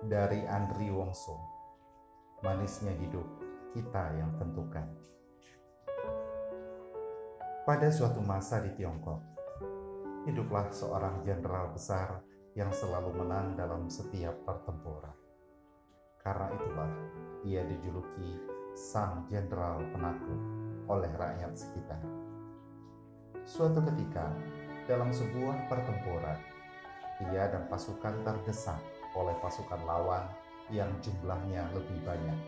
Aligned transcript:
dari 0.00 0.40
Andri 0.48 0.88
Wongso. 0.88 1.36
Manisnya 2.40 2.96
hidup 2.96 3.28
kita 3.76 4.16
yang 4.16 4.32
tentukan. 4.40 4.88
Pada 7.68 7.92
suatu 7.92 8.24
masa 8.24 8.64
di 8.64 8.72
Tiongkok, 8.72 9.20
hiduplah 10.24 10.72
seorang 10.72 11.20
jenderal 11.20 11.68
besar 11.76 12.24
yang 12.56 12.72
selalu 12.72 13.12
menang 13.20 13.60
dalam 13.60 13.92
setiap 13.92 14.40
pertempuran. 14.48 15.12
Karena 16.24 16.48
itulah 16.48 16.90
ia 17.44 17.62
dijuluki 17.68 18.40
sang 18.72 19.28
jenderal 19.28 19.84
penakluk 19.92 20.40
oleh 20.88 21.12
rakyat 21.12 21.52
sekitar. 21.52 22.00
Suatu 23.44 23.84
ketika, 23.92 24.32
dalam 24.88 25.12
sebuah 25.12 25.68
pertempuran, 25.68 26.40
ia 27.28 27.52
dan 27.52 27.68
pasukan 27.68 28.24
terdesak 28.24 28.80
oleh 29.14 29.34
pasukan 29.42 29.82
lawan 29.82 30.26
yang 30.70 30.90
jumlahnya 31.02 31.66
lebih 31.74 31.98
banyak. 32.06 32.38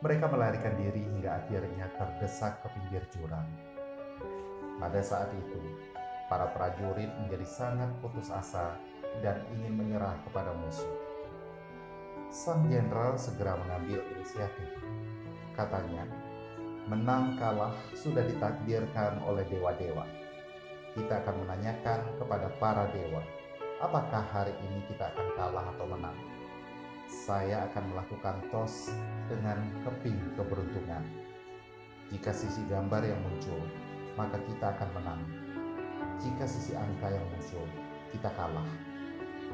Mereka 0.00 0.32
melarikan 0.32 0.74
diri 0.80 1.04
hingga 1.04 1.44
akhirnya 1.44 1.88
terdesak 1.96 2.64
ke 2.64 2.68
pinggir 2.72 3.04
jurang. 3.12 3.44
Pada 4.80 5.00
saat 5.04 5.28
itu, 5.36 5.60
para 6.32 6.48
prajurit 6.56 7.08
menjadi 7.20 7.44
sangat 7.44 7.92
putus 8.00 8.32
asa 8.32 8.80
dan 9.20 9.44
ingin 9.52 9.76
menyerah 9.76 10.16
kepada 10.24 10.56
musuh. 10.56 10.88
Sang 12.32 12.64
jenderal 12.70 13.18
segera 13.20 13.60
mengambil 13.60 14.00
inisiatif. 14.16 14.72
Katanya, 15.52 16.08
menang 16.88 17.36
kalah 17.36 17.76
sudah 17.92 18.24
ditakdirkan 18.24 19.20
oleh 19.28 19.44
dewa-dewa. 19.52 20.08
Kita 20.96 21.20
akan 21.20 21.44
menanyakan 21.44 22.00
kepada 22.16 22.48
para 22.56 22.88
dewa 22.88 23.20
apakah 23.80 24.20
hari 24.28 24.52
ini 24.68 24.84
kita 24.92 25.08
akan 25.08 25.28
kalah 25.40 25.66
atau 25.72 25.88
menang. 25.88 26.16
Saya 27.08 27.66
akan 27.72 27.90
melakukan 27.90 28.36
tos 28.52 28.92
dengan 29.26 29.56
keping 29.82 30.20
keberuntungan. 30.36 31.02
Jika 32.12 32.30
sisi 32.30 32.62
gambar 32.68 33.02
yang 33.02 33.18
muncul, 33.24 33.58
maka 34.14 34.36
kita 34.46 34.76
akan 34.76 34.90
menang. 34.94 35.20
Jika 36.20 36.44
sisi 36.44 36.76
angka 36.76 37.08
yang 37.08 37.24
muncul, 37.32 37.64
kita 38.12 38.28
kalah. 38.36 38.68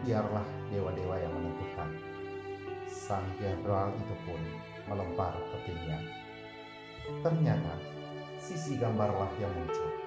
Biarlah 0.04 0.44
dewa-dewa 0.68 1.16
yang 1.22 1.32
menentukan. 1.32 1.88
Sang 2.90 3.24
jenderal 3.38 3.94
itu 3.94 4.14
pun 4.26 4.40
melempar 4.90 5.32
kepingnya. 5.54 6.02
Ternyata 7.22 7.78
sisi 8.42 8.74
gambarlah 8.76 9.30
yang 9.38 9.54
muncul. 9.54 10.05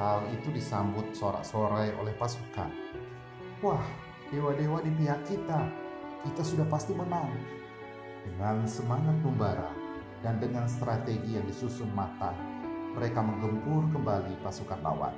Hal 0.00 0.24
itu 0.32 0.48
disambut 0.48 1.12
sorak-sorai 1.12 1.92
oleh 2.00 2.16
pasukan 2.16 2.72
Wah, 3.60 3.84
dewa-dewa 4.32 4.80
di 4.80 4.88
pihak 4.96 5.20
kita. 5.28 5.68
Kita 6.24 6.40
sudah 6.40 6.64
pasti 6.64 6.96
menang. 6.96 7.28
Dengan 8.24 8.64
semangat 8.64 9.20
membara 9.20 9.68
dan 10.24 10.40
dengan 10.40 10.64
strategi 10.64 11.36
yang 11.36 11.44
disusun 11.44 11.92
matang, 11.92 12.32
mereka 12.96 13.20
menggempur 13.20 13.84
kembali 13.92 14.40
pasukan 14.40 14.80
lawan. 14.80 15.12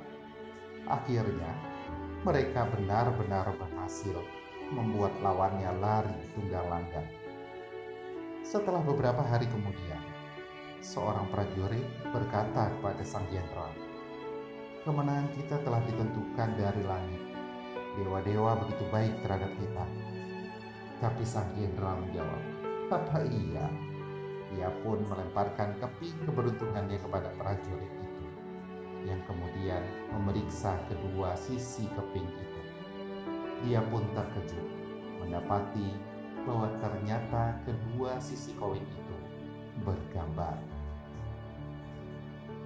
Akhirnya, 0.91 1.55
mereka 2.27 2.67
benar-benar 2.67 3.47
berhasil 3.55 4.19
membuat 4.75 5.15
lawannya 5.23 5.71
lari 5.79 6.19
tunggang 6.35 6.67
langgang. 6.67 7.07
Setelah 8.43 8.83
beberapa 8.83 9.23
hari 9.23 9.47
kemudian, 9.47 10.03
seorang 10.83 11.31
prajurit 11.31 11.87
berkata 12.11 12.75
kepada 12.75 13.07
sang 13.07 13.23
jenderal, 13.31 13.71
"Kemenangan 14.83 15.31
kita 15.31 15.63
telah 15.63 15.79
ditentukan 15.87 16.49
dari 16.59 16.83
langit 16.83 17.23
dewa-dewa 17.93 18.57
begitu 18.65 18.83
baik 18.89 19.13
terhadap 19.21 19.51
kita. 19.55 19.85
Tapi 20.97 21.23
sang 21.27 21.49
jenderal 21.53 21.99
menjawab, 21.99 22.41
apa 22.89 23.19
iya? 23.27 23.67
Ia 24.53 24.69
pun 24.85 25.01
melemparkan 25.09 25.77
keping 25.81 26.13
keberuntungannya 26.25 27.01
kepada 27.01 27.33
prajurit 27.37 27.89
itu, 27.89 28.25
yang 29.09 29.19
kemudian 29.25 29.81
memeriksa 30.13 30.77
kedua 30.87 31.33
sisi 31.33 31.89
keping 31.89 32.29
itu. 32.29 32.61
Dia 33.65 33.81
pun 33.89 34.05
terkejut 34.13 34.67
mendapati 35.23 35.95
bahwa 36.43 36.69
ternyata 36.83 37.57
kedua 37.65 38.19
sisi 38.21 38.53
koin 38.59 38.83
itu 38.83 39.17
bergambar. 39.81 40.59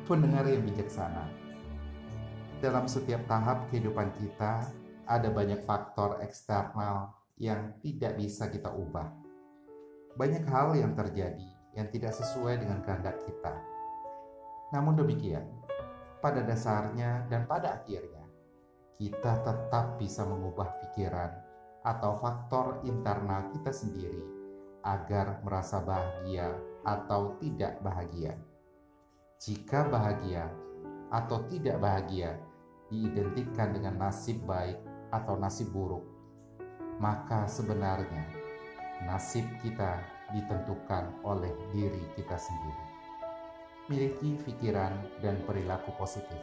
Pendengar 0.07 0.47
yang 0.47 0.63
bijaksana, 0.63 1.27
dalam 2.57 2.89
setiap 2.89 3.21
tahap 3.29 3.69
kehidupan 3.69 4.09
kita, 4.17 4.65
ada 5.05 5.29
banyak 5.29 5.61
faktor 5.63 6.17
eksternal 6.25 7.13
yang 7.37 7.77
tidak 7.85 8.17
bisa 8.17 8.49
kita 8.49 8.73
ubah. 8.73 9.13
Banyak 10.17 10.43
hal 10.49 10.73
yang 10.73 10.97
terjadi 10.97 11.45
yang 11.77 11.87
tidak 11.93 12.17
sesuai 12.17 12.57
dengan 12.57 12.81
kehendak 12.81 13.21
kita. 13.21 13.53
Namun 14.73 14.97
demikian, 14.97 15.45
pada 16.17 16.41
dasarnya 16.41 17.29
dan 17.29 17.45
pada 17.45 17.77
akhirnya, 17.77 18.25
kita 18.97 19.45
tetap 19.45 20.01
bisa 20.01 20.25
mengubah 20.25 20.73
pikiran 20.81 21.29
atau 21.85 22.17
faktor 22.17 22.81
internal 22.83 23.53
kita 23.53 23.69
sendiri 23.69 24.25
agar 24.81 25.45
merasa 25.45 25.77
bahagia 25.85 26.57
atau 26.81 27.37
tidak 27.37 27.77
bahagia. 27.85 28.33
Jika 29.37 29.85
bahagia 29.85 30.49
atau 31.11 31.47
tidak 31.47 31.79
bahagia 31.79 32.35
diidentikan 32.91 33.75
dengan 33.75 33.99
nasib 33.99 34.43
baik 34.47 34.79
atau 35.11 35.39
nasib 35.39 35.71
buruk, 35.71 36.03
maka 36.99 37.47
sebenarnya 37.47 38.27
nasib 39.07 39.43
kita 39.63 40.03
ditentukan 40.35 41.23
oleh 41.23 41.51
diri 41.71 42.03
kita 42.15 42.35
sendiri. 42.35 42.85
Miliki 43.87 44.35
pikiran 44.43 44.91
dan 45.23 45.39
perilaku 45.47 45.95
positif, 45.95 46.39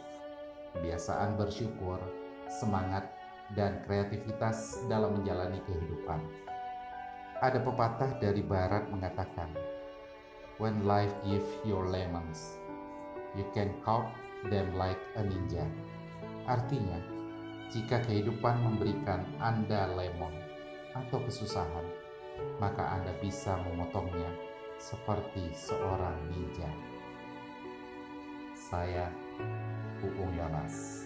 kebiasaan 0.73 1.37
bersyukur, 1.37 2.01
semangat, 2.49 3.05
dan 3.53 3.85
kreativitas 3.85 4.81
dalam 4.89 5.21
menjalani 5.21 5.61
kehidupan. 5.69 6.25
Ada 7.45 7.61
pepatah 7.61 8.17
dari 8.17 8.41
barat 8.41 8.89
mengatakan, 8.89 9.53
When 10.57 10.89
life 10.89 11.13
gives 11.27 11.51
you 11.69 11.77
lemons, 11.77 12.57
you 13.37 13.45
can 13.53 13.77
cut 13.85 14.09
them 14.49 14.77
like 14.77 15.01
a 15.17 15.23
ninja. 15.23 15.65
Artinya, 16.45 17.01
jika 17.73 18.05
kehidupan 18.05 18.61
memberikan 18.61 19.25
Anda 19.41 19.89
lemon 19.93 20.33
atau 20.93 21.19
kesusahan, 21.25 21.87
maka 22.61 22.95
Anda 23.01 23.17
bisa 23.19 23.57
memotongnya 23.65 24.31
seperti 24.77 25.55
seorang 25.55 26.19
ninja. 26.29 26.69
Saya 28.55 29.09
Uung 30.05 30.37
Damas. 30.37 31.04